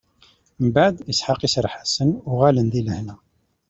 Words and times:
Mbeɛd, 0.65 0.95
Isḥaq 1.11 1.41
iserreḥ-asen, 1.47 2.09
uɣalen 2.31 2.67
di 2.73 2.81
lehna. 2.87 3.15